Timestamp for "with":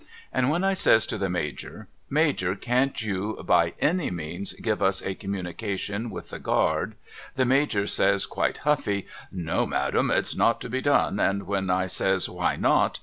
6.09-6.31